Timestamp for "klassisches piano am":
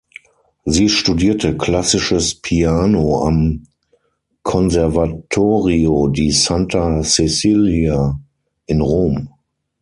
1.57-3.67